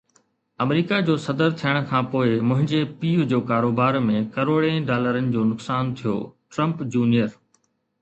آمريڪا 0.63 0.97
جو 1.09 1.15
صدر 1.25 1.49
ٿيڻ 1.59 1.75
کانپوءِ 1.91 2.27
منهنجي 2.53 2.81
پيءُ 3.03 3.19
جو 3.35 3.39
ڪاروبار 3.53 4.01
۾ 4.09 4.19
ڪروڙين 4.39 4.77
ڊالرن 4.91 5.31
جو 5.37 5.41
نقصان 5.53 5.83
ٿيو، 6.01 6.19
ٽرمپ 6.53 6.87
جونيئر 6.97 7.29